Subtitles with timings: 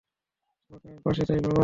[0.61, 1.59] তোমাকে আমি পাশে চাই, বাবা।